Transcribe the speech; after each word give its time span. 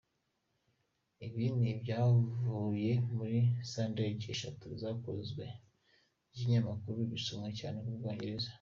Ibi 1.25 1.45
ni 1.59 1.69
ibyavuye 1.73 2.91
muri 3.15 3.39
sondages 3.71 4.31
eshatu 4.35 4.67
zakozwe 4.81 5.43
nibinyamakuru 6.31 6.99
bisomwa 7.13 7.49
cyane 7.59 7.77
mu 7.85 7.93
Bwongereza. 7.97 8.49